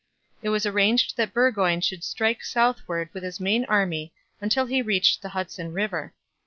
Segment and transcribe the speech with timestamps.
[0.41, 5.21] It was arranged that Burgoyne should strike southward with the main army until he reached
[5.21, 6.15] the Hudson river.